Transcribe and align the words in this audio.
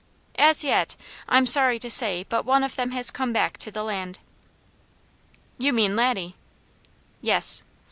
As 0.39 0.63
yet 0.63 0.95
I'm 1.29 1.45
sorry 1.45 1.77
to 1.77 1.91
say 1.91 2.25
but 2.27 2.43
one 2.43 2.63
of 2.63 2.75
them 2.75 2.89
has 2.89 3.11
come 3.11 3.31
back 3.31 3.59
to 3.59 3.69
the 3.69 3.83
land." 3.83 4.17
"You 5.59 5.71
mean 5.73 5.95
Laddie?" 5.95 6.35
"Yes." 7.21 7.61